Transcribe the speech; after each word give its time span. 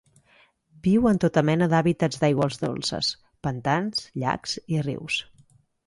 Viu 0.87 1.05
en 1.11 1.19
tota 1.25 1.43
mena 1.51 1.67
d'hàbitats 1.75 2.23
d'aigües 2.25 2.59
dolces: 2.65 3.13
pantans, 3.49 4.05
llacs 4.25 4.61
i 4.77 4.85
rius. 4.91 5.25